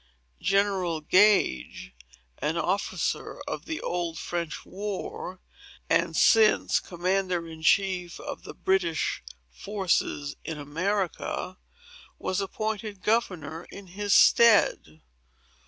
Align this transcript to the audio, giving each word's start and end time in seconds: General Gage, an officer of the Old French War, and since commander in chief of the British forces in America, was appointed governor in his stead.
General 0.41 1.01
Gage, 1.01 1.93
an 2.39 2.57
officer 2.57 3.39
of 3.47 3.65
the 3.65 3.79
Old 3.81 4.17
French 4.17 4.65
War, 4.65 5.39
and 5.91 6.17
since 6.17 6.79
commander 6.79 7.47
in 7.47 7.61
chief 7.61 8.19
of 8.19 8.41
the 8.41 8.55
British 8.55 9.21
forces 9.51 10.35
in 10.43 10.57
America, 10.57 11.59
was 12.17 12.41
appointed 12.41 13.03
governor 13.03 13.65
in 13.69 13.85
his 13.93 14.15
stead. 14.15 15.03